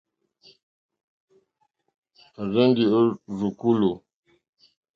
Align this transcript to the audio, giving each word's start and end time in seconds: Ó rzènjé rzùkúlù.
Ó 2.39 2.41
rzènjé 2.51 2.85
rzùkúlù. 3.37 3.91